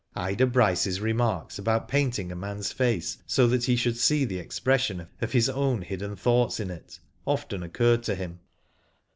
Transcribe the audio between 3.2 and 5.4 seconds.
so that he should see the expression of